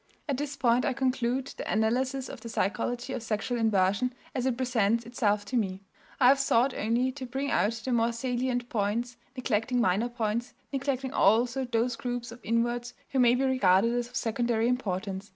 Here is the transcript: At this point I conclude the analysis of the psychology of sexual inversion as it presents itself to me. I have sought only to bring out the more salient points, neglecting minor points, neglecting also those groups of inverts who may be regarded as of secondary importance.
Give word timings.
At 0.27 0.37
this 0.37 0.55
point 0.55 0.83
I 0.83 0.93
conclude 0.93 1.45
the 1.57 1.71
analysis 1.71 2.27
of 2.27 2.41
the 2.41 2.49
psychology 2.49 3.13
of 3.13 3.21
sexual 3.21 3.59
inversion 3.59 4.15
as 4.33 4.47
it 4.47 4.57
presents 4.57 5.05
itself 5.05 5.45
to 5.45 5.55
me. 5.57 5.83
I 6.19 6.29
have 6.29 6.39
sought 6.39 6.73
only 6.73 7.11
to 7.11 7.27
bring 7.27 7.51
out 7.51 7.73
the 7.73 7.91
more 7.91 8.11
salient 8.11 8.67
points, 8.67 9.17
neglecting 9.37 9.79
minor 9.79 10.09
points, 10.09 10.55
neglecting 10.73 11.13
also 11.13 11.65
those 11.65 11.95
groups 11.97 12.31
of 12.31 12.39
inverts 12.41 12.95
who 13.09 13.19
may 13.19 13.35
be 13.35 13.43
regarded 13.45 13.93
as 13.93 14.07
of 14.07 14.15
secondary 14.15 14.67
importance. 14.67 15.29